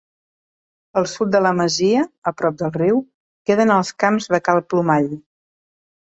Al 1.01 1.07
sud 1.11 1.29
de 1.35 1.41
la 1.47 1.51
masia, 1.59 2.05
a 2.31 2.33
prop 2.39 2.57
del 2.63 2.73
riu, 2.79 2.99
queden 3.51 3.75
els 3.77 3.93
Camps 4.07 4.31
de 4.35 4.43
Cal 4.51 4.65
Plomall. 4.75 5.09